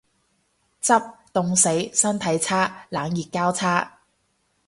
[0.81, 1.91] 執，凍死。
[1.95, 2.87] 身體差。
[2.89, 3.99] 冷熱交叉